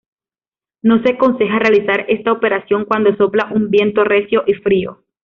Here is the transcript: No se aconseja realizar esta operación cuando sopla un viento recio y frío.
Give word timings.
No 0.81 1.03
se 1.03 1.11
aconseja 1.13 1.59
realizar 1.59 2.05
esta 2.09 2.31
operación 2.31 2.85
cuando 2.85 3.15
sopla 3.17 3.51
un 3.53 3.69
viento 3.69 4.03
recio 4.03 4.41
y 4.47 4.55
frío. 4.55 5.03